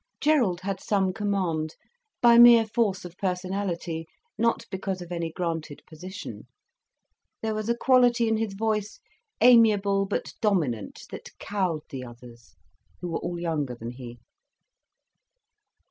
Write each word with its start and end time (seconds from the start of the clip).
Gerald 0.19 0.61
had 0.61 0.79
some 0.79 1.13
command, 1.13 1.75
by 2.23 2.39
mere 2.39 2.65
force 2.65 3.05
of 3.05 3.15
personality, 3.19 4.07
not 4.35 4.65
because 4.71 4.99
of 4.99 5.11
any 5.11 5.31
granted 5.31 5.83
position. 5.85 6.47
There 7.43 7.53
was 7.53 7.69
a 7.69 7.77
quality 7.77 8.27
in 8.27 8.37
his 8.37 8.55
voice, 8.55 8.99
amiable 9.41 10.07
but 10.07 10.33
dominant, 10.41 11.03
that 11.11 11.29
cowed 11.37 11.83
the 11.91 12.03
others, 12.03 12.55
who 12.99 13.09
were 13.11 13.19
all 13.19 13.39
younger 13.39 13.75
than 13.75 13.91
he. 13.91 14.17